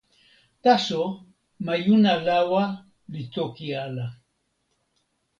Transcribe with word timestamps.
taso, 0.63 1.01
majuna 1.65 2.11
lawa 2.27 2.63
li 3.11 3.21
toki 3.33 3.67
ala. 3.85 4.07